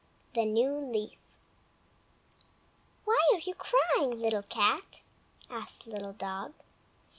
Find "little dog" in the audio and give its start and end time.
5.85-6.53